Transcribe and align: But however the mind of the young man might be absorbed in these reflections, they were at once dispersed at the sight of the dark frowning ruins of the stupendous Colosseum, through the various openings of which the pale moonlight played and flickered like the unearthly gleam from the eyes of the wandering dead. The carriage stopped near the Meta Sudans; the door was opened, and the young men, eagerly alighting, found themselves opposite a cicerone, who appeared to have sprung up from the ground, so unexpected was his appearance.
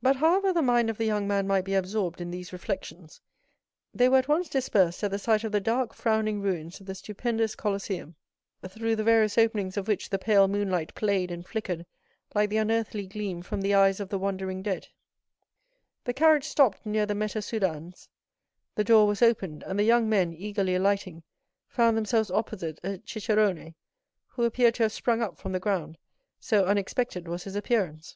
But 0.00 0.14
however 0.14 0.52
the 0.52 0.62
mind 0.62 0.88
of 0.88 0.96
the 0.96 1.04
young 1.04 1.26
man 1.26 1.48
might 1.48 1.64
be 1.64 1.74
absorbed 1.74 2.20
in 2.20 2.30
these 2.30 2.52
reflections, 2.52 3.20
they 3.92 4.08
were 4.08 4.18
at 4.18 4.28
once 4.28 4.48
dispersed 4.48 5.02
at 5.02 5.10
the 5.10 5.18
sight 5.18 5.42
of 5.42 5.50
the 5.50 5.60
dark 5.60 5.92
frowning 5.92 6.40
ruins 6.40 6.78
of 6.78 6.86
the 6.86 6.94
stupendous 6.94 7.56
Colosseum, 7.56 8.14
through 8.64 8.94
the 8.94 9.02
various 9.02 9.36
openings 9.36 9.76
of 9.76 9.88
which 9.88 10.10
the 10.10 10.20
pale 10.20 10.46
moonlight 10.46 10.94
played 10.94 11.32
and 11.32 11.48
flickered 11.48 11.84
like 12.32 12.48
the 12.48 12.58
unearthly 12.58 13.08
gleam 13.08 13.42
from 13.42 13.60
the 13.60 13.74
eyes 13.74 13.98
of 13.98 14.08
the 14.08 14.20
wandering 14.20 14.62
dead. 14.62 14.86
The 16.04 16.14
carriage 16.14 16.44
stopped 16.46 16.86
near 16.86 17.04
the 17.04 17.16
Meta 17.16 17.42
Sudans; 17.42 18.08
the 18.76 18.84
door 18.84 19.08
was 19.08 19.20
opened, 19.20 19.64
and 19.64 19.76
the 19.80 19.82
young 19.82 20.08
men, 20.08 20.32
eagerly 20.32 20.76
alighting, 20.76 21.24
found 21.66 21.96
themselves 21.96 22.30
opposite 22.30 22.78
a 22.84 23.02
cicerone, 23.04 23.74
who 24.28 24.44
appeared 24.44 24.76
to 24.76 24.84
have 24.84 24.92
sprung 24.92 25.20
up 25.22 25.36
from 25.38 25.50
the 25.50 25.58
ground, 25.58 25.98
so 26.38 26.66
unexpected 26.66 27.26
was 27.26 27.42
his 27.42 27.56
appearance. 27.56 28.14